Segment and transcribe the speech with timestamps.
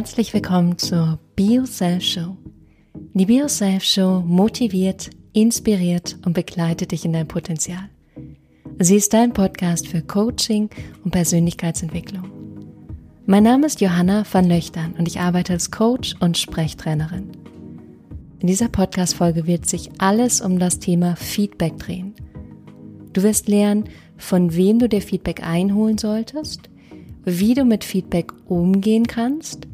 [0.00, 2.34] Herzlich willkommen zur BioSelf Show.
[3.12, 7.90] Die BioSelf Show motiviert, inspiriert und begleitet dich in dein Potenzial.
[8.78, 10.70] Sie ist dein Podcast für Coaching
[11.04, 12.30] und Persönlichkeitsentwicklung.
[13.26, 17.32] Mein Name ist Johanna van Löchtern und ich arbeite als Coach und Sprechtrainerin.
[18.38, 22.14] In dieser Podcast-Folge wird sich alles um das Thema Feedback drehen.
[23.12, 23.84] Du wirst lernen,
[24.16, 26.70] von wem du dir Feedback einholen solltest,
[27.26, 29.68] wie du mit Feedback umgehen kannst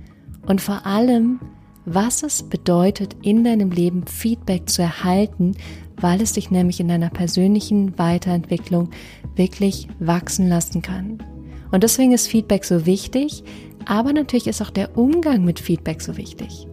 [0.47, 1.41] und vor allem,
[1.85, 5.57] was es bedeutet, in deinem Leben Feedback zu erhalten,
[6.01, 8.91] weil es dich nämlich in deiner persönlichen Weiterentwicklung
[9.35, 11.23] wirklich wachsen lassen kann.
[11.71, 13.45] Und deswegen ist Feedback so wichtig,
[13.87, 16.67] aber natürlich ist auch der Umgang mit Feedback so wichtig.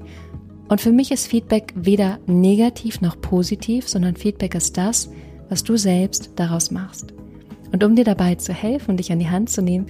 [0.68, 5.10] Und für mich ist Feedback weder negativ noch positiv, sondern Feedback ist das,
[5.50, 7.14] was du selbst daraus machst.
[7.74, 9.88] Und um dir dabei zu helfen und dich an die Hand zu nehmen,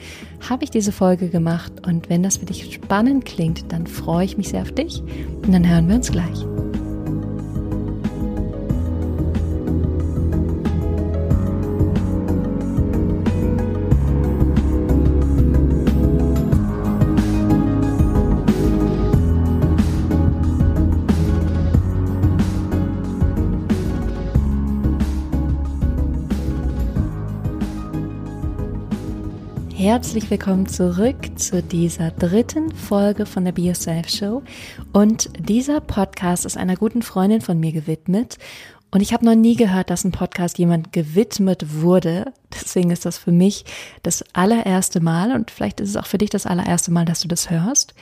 [0.49, 1.73] habe ich diese Folge gemacht.
[1.85, 5.01] Und wenn das für dich spannend klingt, dann freue ich mich sehr auf dich.
[5.45, 6.45] Und dann hören wir uns gleich.
[29.75, 34.43] Herzlich willkommen zurück zu dieser dritten Folge von der Be Yourself Show.
[34.93, 38.37] Und dieser Podcast ist einer guten Freundin von mir gewidmet.
[38.91, 42.33] Und ich habe noch nie gehört, dass ein Podcast jemand gewidmet wurde.
[42.53, 43.65] Deswegen ist das für mich
[44.03, 47.27] das allererste Mal und vielleicht ist es auch für dich das allererste Mal, dass du
[47.27, 47.95] das hörst.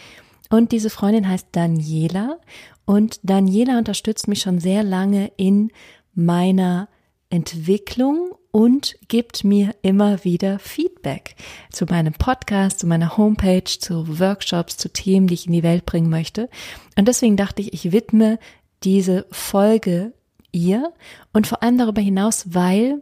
[0.50, 2.38] Und diese Freundin heißt Daniela
[2.84, 5.72] und Daniela unterstützt mich schon sehr lange in
[6.14, 6.90] meiner
[7.30, 11.36] Entwicklung und gibt mir immer wieder Feedback
[11.72, 15.86] zu meinem Podcast, zu meiner Homepage, zu Workshops, zu Themen, die ich in die Welt
[15.86, 16.50] bringen möchte.
[16.98, 18.40] Und deswegen dachte ich, ich widme
[18.84, 20.14] diese Folge
[20.52, 20.92] ihr
[21.34, 23.02] und vor allem darüber hinaus, weil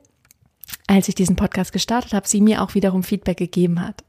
[0.87, 4.03] als ich diesen Podcast gestartet habe, sie mir auch wiederum Feedback gegeben hat.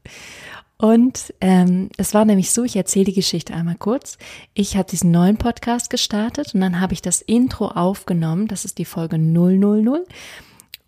[0.77, 4.17] Und ähm, es war nämlich so, ich erzähle die Geschichte einmal kurz.
[4.55, 8.47] Ich habe diesen neuen Podcast gestartet und dann habe ich das Intro aufgenommen.
[8.47, 10.05] Das ist die Folge 000.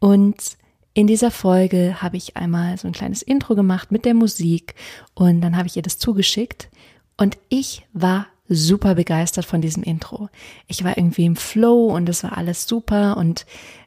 [0.03, 0.57] Und
[0.93, 4.75] in dieser Folge habe ich einmal so ein kleines Intro gemacht mit der Musik
[5.13, 6.67] und dann habe ich ihr das zugeschickt
[7.15, 10.27] und ich war super begeistert von diesem Intro.
[10.67, 13.45] Ich war irgendwie im Flow und es war alles super und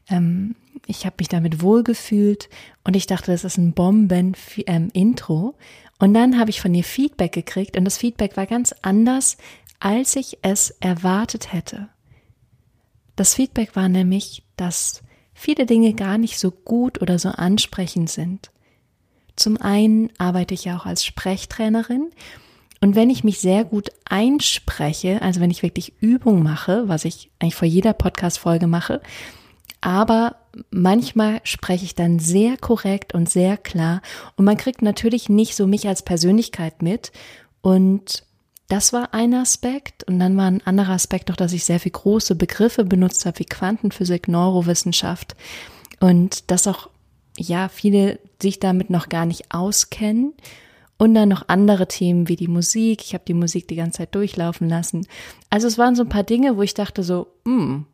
[0.08, 0.56] ähm,
[0.86, 2.48] ich habe mich damit wohlgefühlt
[2.82, 5.54] und ich dachte, das ist ein Bomben-Intro.
[5.98, 9.36] Und dann habe ich von ihr Feedback gekriegt und das Feedback war ganz anders,
[9.80, 11.90] als ich es erwartet hätte.
[13.16, 15.02] Das Feedback war nämlich, dass
[15.36, 18.50] viele Dinge gar nicht so gut oder so ansprechend sind.
[19.36, 22.10] Zum einen arbeite ich ja auch als Sprechtrainerin.
[22.80, 27.30] Und wenn ich mich sehr gut einspreche, also wenn ich wirklich Übung mache, was ich
[27.38, 29.02] eigentlich vor jeder Podcast-Folge mache,
[29.82, 30.36] aber
[30.70, 34.00] manchmal spreche ich dann sehr korrekt und sehr klar.
[34.36, 37.12] Und man kriegt natürlich nicht so mich als Persönlichkeit mit.
[37.60, 38.24] Und
[38.68, 40.04] das war ein Aspekt.
[40.04, 43.38] Und dann war ein anderer Aspekt noch, dass ich sehr viel große Begriffe benutzt habe,
[43.38, 45.36] wie Quantenphysik, Neurowissenschaft.
[46.00, 46.90] Und dass auch,
[47.38, 50.34] ja, viele sich damit noch gar nicht auskennen.
[50.98, 53.02] Und dann noch andere Themen wie die Musik.
[53.04, 55.06] Ich habe die Musik die ganze Zeit durchlaufen lassen.
[55.50, 57.84] Also es waren so ein paar Dinge, wo ich dachte so, hm.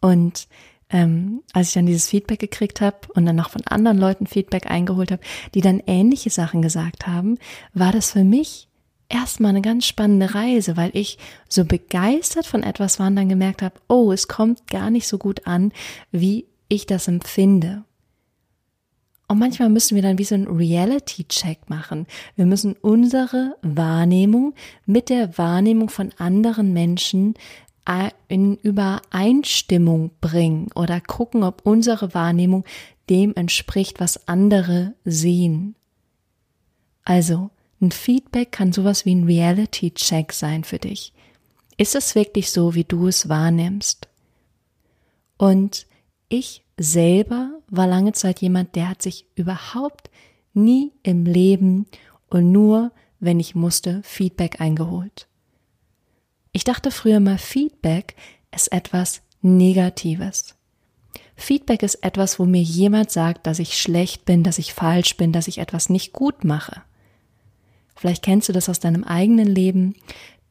[0.00, 0.48] Und
[0.90, 4.70] ähm, als ich dann dieses Feedback gekriegt habe und dann noch von anderen Leuten Feedback
[4.70, 5.22] eingeholt habe,
[5.54, 7.38] die dann ähnliche Sachen gesagt haben,
[7.72, 8.68] war das für mich
[9.12, 11.18] erstmal eine ganz spannende Reise, weil ich
[11.48, 15.18] so begeistert von etwas war und dann gemerkt habe, oh, es kommt gar nicht so
[15.18, 15.72] gut an,
[16.10, 17.84] wie ich das empfinde.
[19.28, 22.06] Und manchmal müssen wir dann wie so ein Reality-Check machen.
[22.36, 27.34] Wir müssen unsere Wahrnehmung mit der Wahrnehmung von anderen Menschen
[27.86, 32.64] äh, in Übereinstimmung bringen oder gucken, ob unsere Wahrnehmung
[33.08, 35.74] dem entspricht, was andere sehen.
[37.04, 37.50] Also,
[37.82, 41.12] ein Feedback kann sowas wie ein Reality-Check sein für dich.
[41.76, 44.08] Ist es wirklich so, wie du es wahrnimmst?
[45.36, 45.86] Und
[46.28, 50.10] ich selber war lange Zeit jemand, der hat sich überhaupt
[50.54, 51.86] nie im Leben
[52.28, 55.26] und nur, wenn ich musste, Feedback eingeholt.
[56.52, 58.14] Ich dachte früher mal, Feedback
[58.54, 60.54] ist etwas Negatives.
[61.34, 65.32] Feedback ist etwas, wo mir jemand sagt, dass ich schlecht bin, dass ich falsch bin,
[65.32, 66.82] dass ich etwas nicht gut mache.
[68.02, 69.94] Vielleicht kennst du das aus deinem eigenen Leben,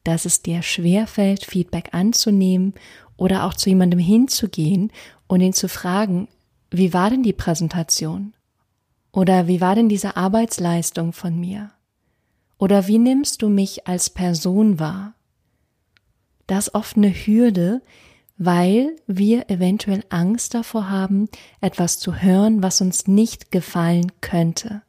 [0.04, 2.72] dass es dir schwerfällt, Feedback anzunehmen
[3.18, 4.90] oder auch zu jemandem hinzugehen
[5.26, 6.28] und ihn zu fragen,
[6.70, 8.32] wie war denn die Präsentation?
[9.12, 11.72] Oder wie war denn diese Arbeitsleistung von mir?
[12.56, 15.12] Oder wie nimmst du mich als Person wahr?
[16.46, 17.82] Das ist oft eine Hürde,
[18.38, 21.28] weil wir eventuell Angst davor haben,
[21.60, 24.80] etwas zu hören, was uns nicht gefallen könnte.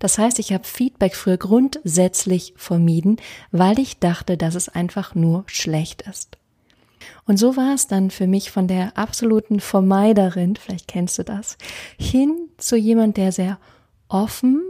[0.00, 3.18] Das heißt, ich habe Feedback früher grundsätzlich vermieden,
[3.52, 6.38] weil ich dachte, dass es einfach nur schlecht ist.
[7.26, 11.56] Und so war es dann für mich von der absoluten Vermeiderin, vielleicht kennst du das,
[11.98, 13.58] hin zu jemand, der sehr
[14.08, 14.62] offen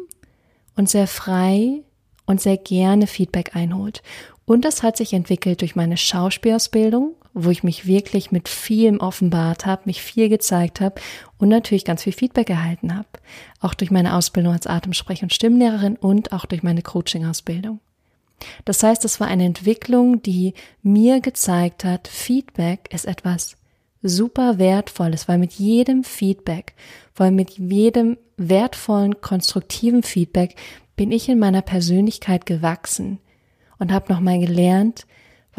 [0.76, 1.82] und sehr frei
[2.26, 4.02] und sehr gerne Feedback einholt.
[4.44, 9.66] Und das hat sich entwickelt durch meine Schauspielausbildung, wo ich mich wirklich mit vielem offenbart
[9.66, 11.00] habe, mich viel gezeigt habe
[11.38, 13.08] und natürlich ganz viel Feedback erhalten habe.
[13.60, 17.80] Auch durch meine Ausbildung als Atemsprech- und Stimmlehrerin und auch durch meine Coaching-Ausbildung.
[18.64, 23.56] Das heißt, es war eine Entwicklung, die mir gezeigt hat, Feedback ist etwas
[24.02, 26.74] super wertvolles, weil mit jedem Feedback,
[27.14, 30.56] weil mit jedem wertvollen, konstruktiven Feedback
[30.96, 33.18] bin ich in meiner Persönlichkeit gewachsen
[33.78, 35.06] und habe nochmal gelernt,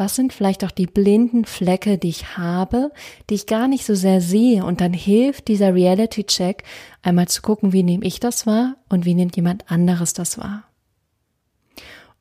[0.02, 2.90] was sind vielleicht auch die blinden Flecke, die ich habe,
[3.30, 4.64] die ich gar nicht so sehr sehe.
[4.64, 6.64] Und dann hilft dieser Reality-Check
[7.02, 10.64] einmal zu gucken, wie nehme ich das wahr und wie nimmt jemand anderes das wahr.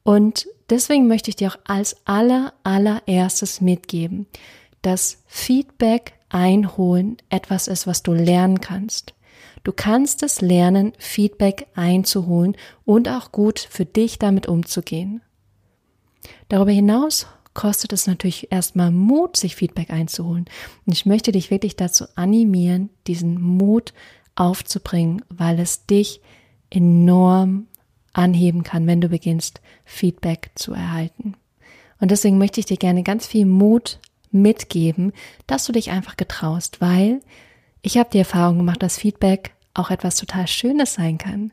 [0.04, 4.28] Und deswegen möchte ich dir auch als aller, allererstes mitgeben,
[4.84, 9.16] dass Feedback einholen etwas ist, was du lernen kannst.
[9.64, 12.56] Du kannst es lernen, Feedback einzuholen
[12.86, 15.24] und auch gut für dich damit umzugehen.
[16.48, 20.46] Darüber hinaus kostet es natürlich erstmal Mut, sich Feedback einzuholen.
[20.86, 23.94] Und ich möchte dich wirklich dazu animieren, diesen Mut
[24.36, 26.22] aufzubringen, weil es dich
[26.70, 27.68] enorm
[28.14, 31.36] anheben kann, wenn du beginnst, Feedback zu erhalten.
[32.00, 34.00] Und deswegen möchte ich dir gerne ganz viel Mut
[34.32, 35.14] mitgeben,
[35.48, 37.22] dass du dich einfach getraust, weil
[37.82, 41.52] ich habe die Erfahrung gemacht, dass Feedback auch etwas total Schönes sein kann.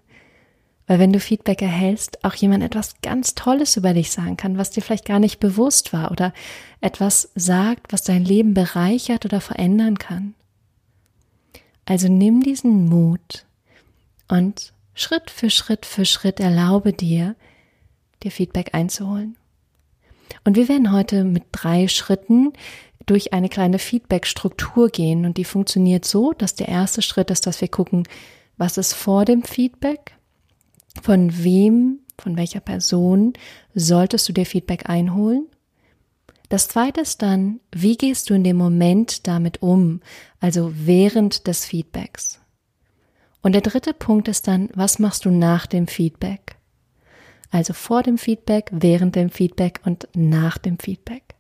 [0.89, 4.71] Weil wenn du Feedback erhältst, auch jemand etwas ganz Tolles über dich sagen kann, was
[4.71, 6.33] dir vielleicht gar nicht bewusst war oder
[6.81, 10.35] etwas sagt, was dein Leben bereichert oder verändern kann.
[11.85, 13.45] Also nimm diesen Mut
[14.29, 17.37] und Schritt für Schritt für Schritt erlaube dir,
[18.23, 19.37] dir Feedback einzuholen.
[20.45, 22.53] Und wir werden heute mit drei Schritten
[23.05, 27.61] durch eine kleine Feedback-Struktur gehen und die funktioniert so, dass der erste Schritt ist, dass
[27.61, 28.05] wir gucken,
[28.57, 30.18] was ist vor dem Feedback,
[31.03, 33.33] von wem, von welcher Person
[33.75, 35.47] solltest du dir Feedback einholen.
[36.49, 40.01] Das zweite ist dann, wie gehst du in dem Moment damit um,
[40.41, 42.41] also während des Feedbacks.
[43.43, 46.57] Und der dritte Punkt ist dann, was machst du nach dem Feedback?
[47.51, 51.35] Also vor dem Feedback, während dem Feedback und nach dem Feedback.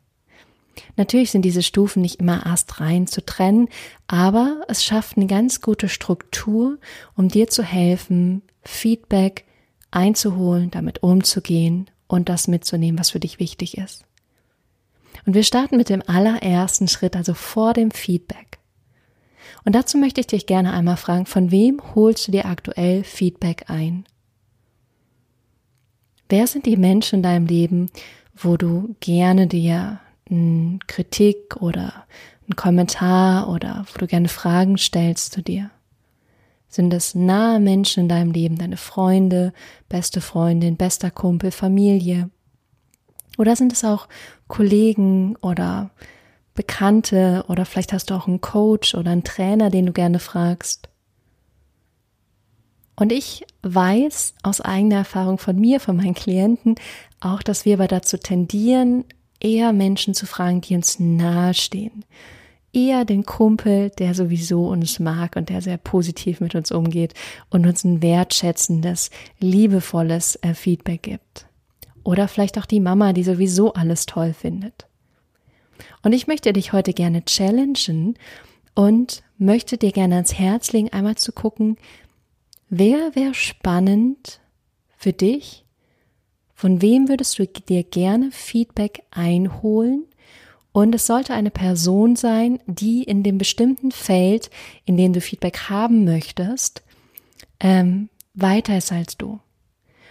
[0.96, 3.68] Natürlich sind diese Stufen nicht immer astrein zu trennen,
[4.06, 6.78] aber es schafft eine ganz gute Struktur,
[7.16, 9.44] um dir zu helfen, Feedback
[9.90, 14.04] einzuholen, damit umzugehen und das mitzunehmen, was für dich wichtig ist.
[15.26, 18.58] Und wir starten mit dem allerersten Schritt, also vor dem Feedback.
[19.64, 23.64] Und dazu möchte ich dich gerne einmal fragen, von wem holst du dir aktuell Feedback
[23.68, 24.04] ein?
[26.28, 27.90] Wer sind die Menschen in deinem Leben,
[28.34, 30.00] wo du gerne dir
[30.30, 32.06] eine Kritik oder
[32.46, 35.70] einen Kommentar oder wo du gerne Fragen stellst zu dir?
[36.68, 39.52] Sind es nahe Menschen in deinem Leben, deine Freunde,
[39.88, 42.30] beste Freundin, bester Kumpel, Familie?
[43.38, 44.08] Oder sind es auch
[44.48, 45.90] Kollegen oder
[46.58, 50.88] Bekannte oder vielleicht hast du auch einen Coach oder einen Trainer, den du gerne fragst.
[52.96, 56.74] Und ich weiß aus eigener Erfahrung von mir, von meinen Klienten,
[57.20, 59.04] auch, dass wir aber dazu tendieren,
[59.38, 62.04] eher Menschen zu fragen, die uns nahestehen.
[62.72, 67.14] Eher den Kumpel, der sowieso uns mag und der sehr positiv mit uns umgeht
[67.50, 71.46] und uns ein wertschätzendes, liebevolles äh, Feedback gibt.
[72.04, 74.86] Oder vielleicht auch die Mama, die sowieso alles toll findet.
[76.02, 78.14] Und ich möchte dich heute gerne challengen
[78.74, 81.76] und möchte dir gerne ans Herz legen, einmal zu gucken,
[82.68, 84.40] wer wäre spannend
[84.96, 85.64] für dich?
[86.54, 90.04] Von wem würdest du dir gerne Feedback einholen?
[90.78, 94.48] Und es sollte eine Person sein, die in dem bestimmten Feld,
[94.84, 96.84] in dem du Feedback haben möchtest,
[97.58, 99.40] ähm, weiter ist als du.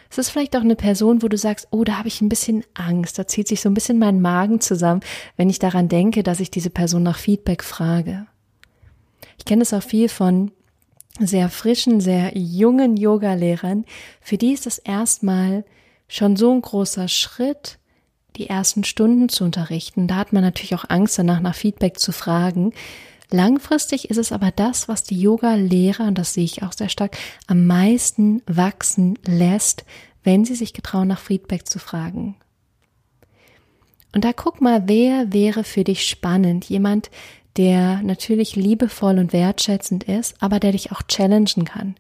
[0.10, 2.66] Es ist vielleicht auch eine Person, wo du sagst, oh, da habe ich ein bisschen
[2.74, 5.00] Angst, da zieht sich so ein bisschen mein Magen zusammen,
[5.38, 8.28] wenn ich daran denke, dass ich diese Person nach Feedback frage.
[9.38, 10.52] Ich kenne es auch viel von
[11.18, 13.86] sehr frischen, sehr jungen Yoga-Lehrern,
[14.20, 15.64] für die ist es erstmal
[16.10, 17.80] schon so ein großer Schritt,
[18.38, 20.08] die ersten Stunden zu unterrichten.
[20.08, 22.74] Da hat man natürlich auch Angst danach, nach Feedback zu fragen.
[23.30, 27.18] Langfristig ist es aber das, was die Yoga-Lehrer, und das sehe ich auch sehr stark,
[27.48, 29.84] am meisten wachsen lässt,
[30.24, 32.36] wenn sie sich getrauen, nach Feedback zu fragen.
[34.14, 36.66] Und da guck mal, wer wäre für dich spannend?
[36.66, 37.12] Jemand,
[37.58, 41.96] der natürlich liebevoll und wertschätzend ist, aber der dich auch challengen kann,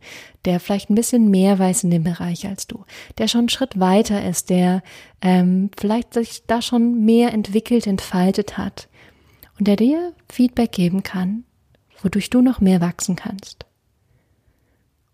[0.45, 2.85] der vielleicht ein bisschen mehr weiß in dem Bereich als du,
[3.17, 4.83] der schon einen Schritt weiter ist, der
[5.21, 8.87] ähm, vielleicht sich da schon mehr entwickelt, entfaltet hat
[9.57, 11.43] und der dir Feedback geben kann,
[12.03, 13.65] wodurch du noch mehr wachsen kannst.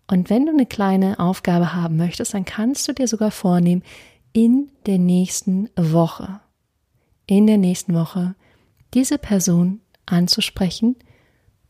[0.06, 3.82] Und wenn du eine kleine Aufgabe haben möchtest, dann kannst du dir sogar vornehmen,
[4.34, 6.40] in der nächsten Woche,
[7.26, 8.34] in der nächsten Woche
[8.92, 10.96] diese Person anzusprechen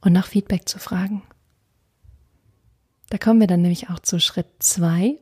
[0.01, 1.23] und nach Feedback zu fragen.
[3.11, 5.19] Da kommen wir dann nämlich auch zu Schritt zwei.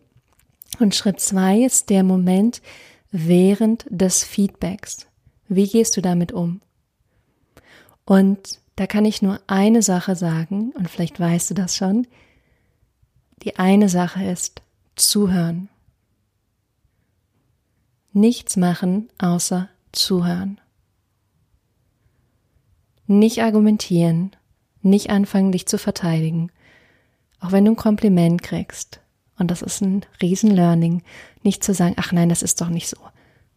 [0.79, 2.63] Und Schritt zwei ist der Moment
[3.11, 5.07] während des Feedbacks.
[5.49, 6.61] Wie gehst du damit um?
[8.05, 12.07] Und da kann ich nur eine Sache sagen, und vielleicht weißt du das schon.
[13.43, 14.63] Die eine Sache ist
[14.97, 15.69] zuhören.
[18.13, 20.61] Nichts machen außer zuhören.
[23.19, 24.31] Nicht argumentieren,
[24.81, 26.51] nicht anfangen, dich zu verteidigen.
[27.41, 29.01] Auch wenn du ein Kompliment kriegst,
[29.39, 31.03] und das ist ein Riesen-Learning,
[31.43, 32.97] nicht zu sagen, ach nein, das ist doch nicht so.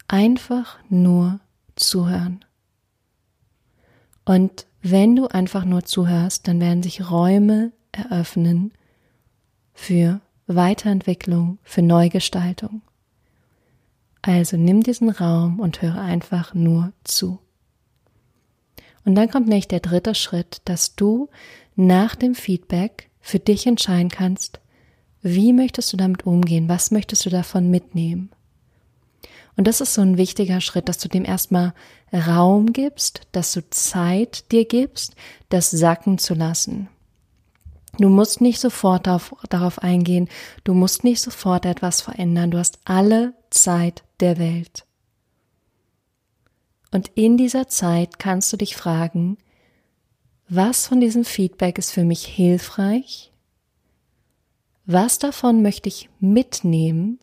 [0.09, 1.39] Einfach nur
[1.77, 2.43] zuhören.
[4.25, 8.73] Und wenn du einfach nur zuhörst, dann werden sich Räume eröffnen
[9.73, 12.81] für Weiterentwicklung, für Neugestaltung.
[14.21, 17.39] Also nimm diesen Raum und höre einfach nur zu.
[19.05, 21.29] Und dann kommt nämlich der dritte Schritt, dass du
[21.75, 24.59] nach dem Feedback für dich entscheiden kannst,
[25.21, 28.31] wie möchtest du damit umgehen, was möchtest du davon mitnehmen.
[29.57, 31.73] Und das ist so ein wichtiger Schritt, dass du dem erstmal
[32.13, 35.15] Raum gibst, dass du Zeit dir gibst,
[35.49, 36.89] das sacken zu lassen.
[37.97, 40.27] Du musst nicht sofort darauf, darauf eingehen,
[40.63, 44.84] du musst nicht sofort etwas verändern, du hast alle Zeit der Welt.
[46.95, 49.37] Und in dieser Zeit kannst du dich fragen,
[50.47, 53.33] was von diesem Feedback ist für mich hilfreich?
[54.85, 57.19] Was davon möchte ich mitnehmen?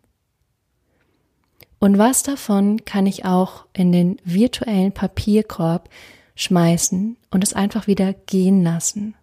[1.79, 5.89] Und was davon kann ich auch in den virtuellen Papierkorb
[6.35, 9.15] schmeißen und es einfach wieder gehen lassen?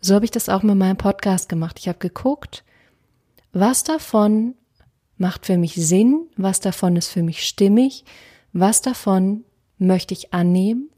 [0.00, 1.78] So habe ich das auch mit meinem Podcast gemacht.
[1.78, 2.64] Ich habe geguckt,
[3.52, 4.56] was davon
[5.16, 8.04] macht für mich Sinn, was davon ist für mich stimmig,
[8.54, 9.44] was davon
[9.78, 10.88] möchte ich annehmen?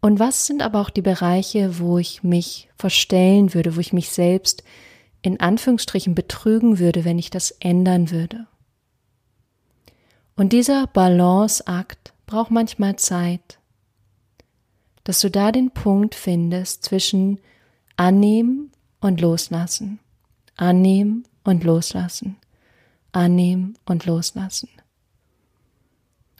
[0.00, 4.10] Und was sind aber auch die Bereiche, wo ich mich verstellen würde, wo ich mich
[4.10, 4.62] selbst
[5.22, 8.46] in Anführungsstrichen betrügen würde, wenn ich das ändern würde?
[10.36, 13.58] Und dieser Balanceakt braucht manchmal Zeit,
[15.04, 17.40] dass du da den Punkt findest zwischen
[17.96, 18.70] annehmen
[19.00, 19.98] und loslassen,
[20.56, 22.36] annehmen und loslassen,
[23.12, 24.68] annehmen und loslassen.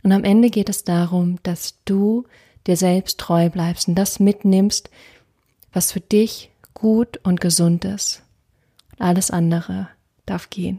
[0.06, 2.26] Und am Ende geht es darum, dass du
[2.68, 4.88] dir selbst treu bleibst und das mitnimmst,
[5.72, 8.22] was für dich gut und gesund ist.
[8.92, 9.88] Und alles andere
[10.24, 10.78] darf gehen.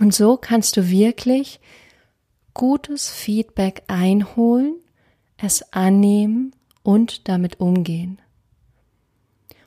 [0.00, 1.60] Und so kannst du wirklich
[2.54, 4.76] gutes Feedback einholen,
[5.36, 6.52] es annehmen
[6.82, 8.22] und damit umgehen.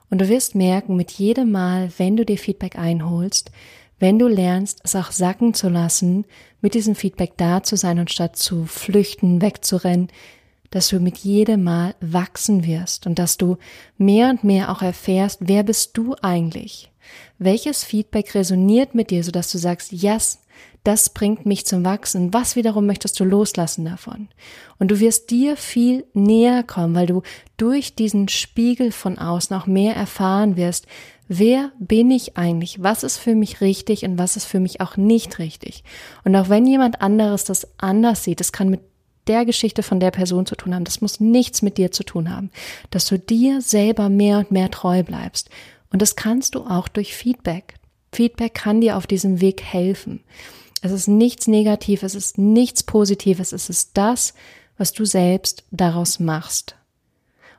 [0.09, 3.51] Und du wirst merken, mit jedem Mal, wenn du dir Feedback einholst,
[3.99, 6.25] wenn du lernst, es auch sacken zu lassen,
[6.61, 10.07] mit diesem Feedback da zu sein und statt zu flüchten, wegzurennen,
[10.69, 13.57] dass du mit jedem Mal wachsen wirst und dass du
[13.97, 16.91] mehr und mehr auch erfährst, wer bist du eigentlich?
[17.39, 20.39] Welches Feedback resoniert mit dir, sodass du sagst, yes,
[20.83, 22.33] das bringt mich zum Wachsen.
[22.33, 24.29] Was wiederum möchtest du loslassen davon?
[24.77, 27.21] Und du wirst dir viel näher kommen, weil du
[27.57, 30.87] durch diesen Spiegel von außen auch mehr erfahren wirst,
[31.27, 32.81] wer bin ich eigentlich?
[32.81, 35.83] Was ist für mich richtig und was ist für mich auch nicht richtig?
[36.23, 38.81] Und auch wenn jemand anderes das anders sieht, das kann mit
[39.27, 40.85] der Geschichte von der Person zu tun haben.
[40.85, 42.49] Das muss nichts mit dir zu tun haben.
[42.89, 45.49] Dass du dir selber mehr und mehr treu bleibst.
[45.91, 47.75] Und das kannst du auch durch Feedback.
[48.11, 50.21] Feedback kann dir auf diesem Weg helfen.
[50.81, 54.33] Es ist nichts Negatives, es ist nichts Positives, es ist das,
[54.77, 56.75] was du selbst daraus machst.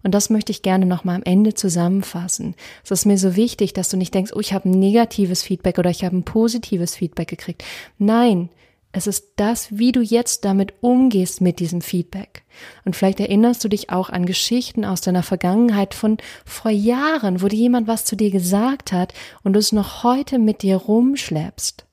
[0.03, 2.55] Und das möchte ich gerne nochmal am Ende zusammenfassen.
[2.83, 5.79] Es ist mir so wichtig, dass du nicht denkst, oh, ich habe ein negatives Feedback
[5.79, 7.65] oder ich habe ein positives Feedback gekriegt.
[7.99, 8.49] Nein,
[8.93, 12.43] es ist das, wie du jetzt damit umgehst mit diesem Feedback.
[12.85, 17.49] Und vielleicht erinnerst du dich auch an Geschichten aus deiner Vergangenheit von vor Jahren, wo
[17.49, 21.87] dir jemand was zu dir gesagt hat und du es noch heute mit dir rumschleppst.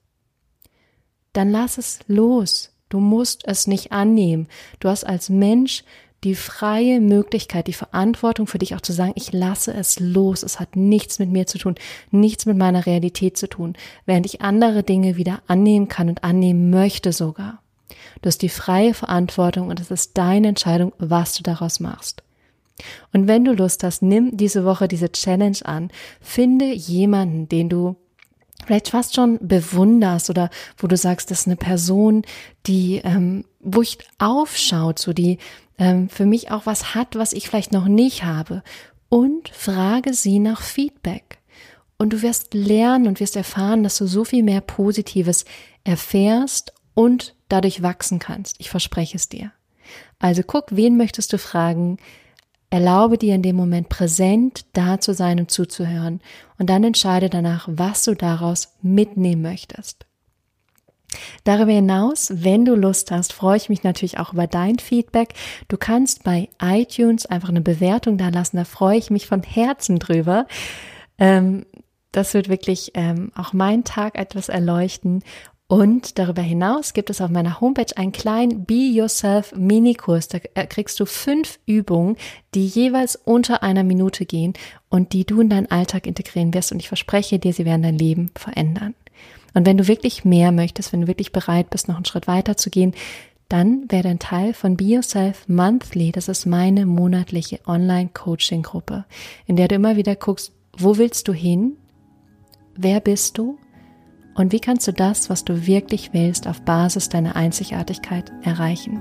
[1.34, 2.74] Dann lass es los.
[2.90, 4.48] Du musst es nicht annehmen.
[4.80, 5.84] Du hast als Mensch
[6.24, 10.60] die freie Möglichkeit, die Verantwortung für dich auch zu sagen, ich lasse es los, es
[10.60, 11.76] hat nichts mit mir zu tun,
[12.12, 16.70] nichts mit meiner Realität zu tun, während ich andere Dinge wieder annehmen kann und annehmen
[16.70, 17.62] möchte sogar.
[18.22, 22.24] Du hast die freie Verantwortung und es ist deine Entscheidung, was du daraus machst.
[23.14, 25.90] Und wenn du Lust hast, nimm diese Woche diese Challenge an.
[26.22, 27.96] Finde jemanden, den du
[28.66, 32.24] vielleicht fast schon bewunderst oder wo du sagst, das ist eine Person,
[32.66, 35.38] die, ähm, wo ich aufschaut, so die
[35.78, 38.64] ähm, für mich auch was hat, was ich vielleicht noch nicht habe.
[39.10, 41.38] Und frage sie nach Feedback.
[41.98, 45.46] Und du wirst lernen und wirst erfahren, dass du so viel mehr Positives
[45.84, 48.58] erfährst und dadurch wachsen kannst.
[48.60, 49.52] Ich verspreche es dir.
[50.20, 51.98] Also guck, wen möchtest du fragen?
[52.70, 56.20] Erlaube dir in dem Moment präsent da zu sein und zuzuhören
[56.58, 60.06] und dann entscheide danach, was du daraus mitnehmen möchtest.
[61.46, 65.34] Darüber hinaus, wenn du Lust hast, freue ich mich natürlich auch über dein Feedback.
[65.70, 70.00] Du kannst bei iTunes einfach eine Bewertung da lassen, da freue ich mich von Herzen
[70.00, 70.46] drüber.
[71.18, 71.66] Ähm,
[72.12, 75.24] das wird wirklich ähm, auch meinen Tag etwas erleuchten
[75.70, 80.30] und darüber hinaus gibt es auf meiner Homepage einen kleinen Be Yourself Minikurs.
[80.30, 82.16] Da äh, kriegst du fünf Übungen,
[82.54, 84.54] die jeweils unter einer Minute gehen
[84.88, 86.72] und die du in deinen Alltag integrieren wirst.
[86.72, 88.96] Und ich verspreche dir, sie werden dein Leben verändern.
[89.54, 92.56] Und wenn du wirklich mehr möchtest, wenn du wirklich bereit bist, noch einen Schritt weiter
[92.56, 92.94] zu gehen,
[93.50, 96.14] dann werde ein Teil von Be Yourself Monthly.
[96.14, 99.04] Das ist meine monatliche Online-Coaching-Gruppe,
[99.46, 101.74] in der du immer wieder guckst, wo willst du hin?
[102.76, 103.58] Wer bist du?
[104.38, 109.00] Und wie kannst du das, was du wirklich willst, auf Basis deiner Einzigartigkeit erreichen?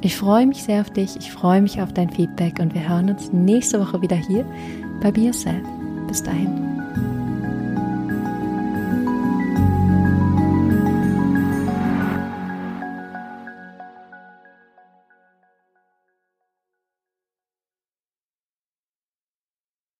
[0.00, 3.10] Ich freue mich sehr auf dich, ich freue mich auf dein Feedback und wir hören
[3.10, 4.46] uns nächste Woche wieder hier
[5.00, 5.66] bei Be Yourself.
[6.06, 6.83] Bis dahin.